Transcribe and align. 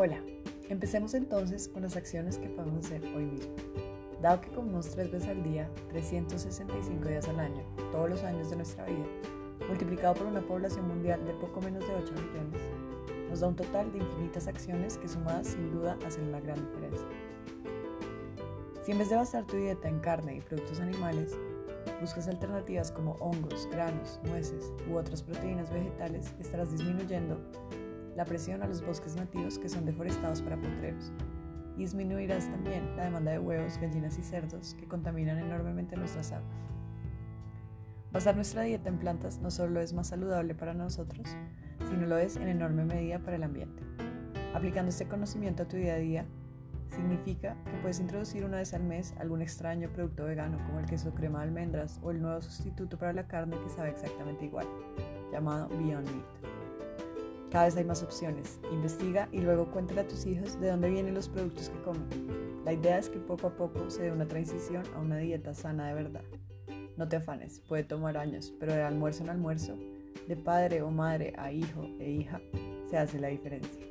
Hola, 0.00 0.22
empecemos 0.68 1.12
entonces 1.14 1.66
con 1.66 1.82
las 1.82 1.96
acciones 1.96 2.38
que 2.38 2.48
podemos 2.48 2.86
hacer 2.86 3.02
hoy 3.16 3.24
mismo. 3.24 3.52
Dado 4.22 4.40
que 4.40 4.48
comemos 4.50 4.88
tres 4.90 5.10
veces 5.10 5.28
al 5.28 5.42
día, 5.42 5.68
365 5.88 7.08
días 7.08 7.26
al 7.26 7.40
año, 7.40 7.64
todos 7.90 8.08
los 8.08 8.22
años 8.22 8.48
de 8.48 8.54
nuestra 8.54 8.84
vida, 8.84 9.04
multiplicado 9.66 10.14
por 10.14 10.28
una 10.28 10.40
población 10.40 10.86
mundial 10.86 11.26
de 11.26 11.32
poco 11.32 11.60
menos 11.60 11.84
de 11.84 11.96
8 11.96 12.12
millones, 12.12 12.62
nos 13.28 13.40
da 13.40 13.48
un 13.48 13.56
total 13.56 13.90
de 13.90 13.98
infinitas 13.98 14.46
acciones 14.46 14.98
que 14.98 15.08
sumadas 15.08 15.48
sin 15.48 15.68
duda 15.72 15.98
hacen 16.06 16.28
una 16.28 16.38
gran 16.38 16.64
diferencia. 16.64 17.08
Si 18.84 18.92
en 18.92 18.98
vez 18.98 19.10
de 19.10 19.16
basar 19.16 19.46
tu 19.46 19.56
dieta 19.56 19.88
en 19.88 19.98
carne 19.98 20.36
y 20.36 20.40
productos 20.42 20.78
animales, 20.78 21.36
buscas 22.00 22.28
alternativas 22.28 22.92
como 22.92 23.14
hongos, 23.14 23.68
granos, 23.72 24.20
nueces 24.22 24.72
u 24.88 24.94
otras 24.94 25.24
proteínas 25.24 25.72
vegetales, 25.72 26.32
estarás 26.38 26.70
disminuyendo 26.70 27.36
la 28.18 28.24
presión 28.24 28.64
a 28.64 28.66
los 28.66 28.84
bosques 28.84 29.14
nativos 29.14 29.60
que 29.60 29.68
son 29.68 29.86
deforestados 29.86 30.42
para 30.42 30.56
potreros. 30.56 31.12
Y 31.76 31.82
disminuirás 31.82 32.50
también 32.50 32.96
la 32.96 33.04
demanda 33.04 33.30
de 33.30 33.38
huevos, 33.38 33.78
gallinas 33.78 34.18
y 34.18 34.24
cerdos 34.24 34.74
que 34.74 34.88
contaminan 34.88 35.38
enormemente 35.38 35.96
nuestras 35.96 36.32
aguas. 36.32 36.50
Basar 38.10 38.34
nuestra 38.34 38.62
dieta 38.62 38.88
en 38.88 38.98
plantas 38.98 39.38
no 39.38 39.52
solo 39.52 39.80
es 39.80 39.92
más 39.92 40.08
saludable 40.08 40.56
para 40.56 40.74
nosotros, 40.74 41.28
sino 41.88 42.06
lo 42.06 42.18
es 42.18 42.34
en 42.34 42.48
enorme 42.48 42.84
medida 42.84 43.20
para 43.20 43.36
el 43.36 43.44
ambiente. 43.44 43.84
Aplicando 44.52 44.88
este 44.88 45.06
conocimiento 45.06 45.62
a 45.62 45.68
tu 45.68 45.76
día 45.76 45.94
a 45.94 45.98
día, 45.98 46.26
significa 46.88 47.56
que 47.66 47.78
puedes 47.82 48.00
introducir 48.00 48.44
una 48.44 48.56
vez 48.56 48.74
al 48.74 48.82
mes 48.82 49.14
algún 49.20 49.42
extraño 49.42 49.92
producto 49.92 50.24
vegano 50.24 50.58
como 50.66 50.80
el 50.80 50.86
queso 50.86 51.14
crema 51.14 51.38
de 51.38 51.44
almendras 51.44 52.00
o 52.02 52.10
el 52.10 52.20
nuevo 52.20 52.42
sustituto 52.42 52.98
para 52.98 53.12
la 53.12 53.28
carne 53.28 53.56
que 53.62 53.70
sabe 53.70 53.90
exactamente 53.90 54.46
igual, 54.46 54.66
llamado 55.30 55.68
Beyond 55.68 56.10
Meat. 56.10 56.37
Cada 57.50 57.64
vez 57.64 57.76
hay 57.76 57.84
más 57.84 58.02
opciones. 58.02 58.60
Investiga 58.72 59.28
y 59.32 59.40
luego 59.40 59.70
cuéntale 59.70 60.02
a 60.02 60.06
tus 60.06 60.26
hijos 60.26 60.60
de 60.60 60.68
dónde 60.68 60.90
vienen 60.90 61.14
los 61.14 61.28
productos 61.28 61.70
que 61.70 61.82
comen. 61.82 62.08
La 62.64 62.72
idea 62.74 62.98
es 62.98 63.08
que 63.08 63.18
poco 63.18 63.46
a 63.46 63.56
poco 63.56 63.88
se 63.88 64.02
dé 64.02 64.12
una 64.12 64.28
transición 64.28 64.82
a 64.94 64.98
una 64.98 65.16
dieta 65.16 65.54
sana 65.54 65.88
de 65.88 65.94
verdad. 65.94 66.24
No 66.96 67.08
te 67.08 67.16
afanes, 67.16 67.60
puede 67.60 67.84
tomar 67.84 68.16
años, 68.18 68.52
pero 68.60 68.74
de 68.74 68.82
almuerzo 68.82 69.22
en 69.22 69.30
almuerzo, 69.30 69.76
de 70.26 70.36
padre 70.36 70.82
o 70.82 70.90
madre 70.90 71.32
a 71.38 71.52
hijo 71.52 71.82
e 72.00 72.10
hija, 72.10 72.40
se 72.90 72.98
hace 72.98 73.18
la 73.18 73.28
diferencia. 73.28 73.86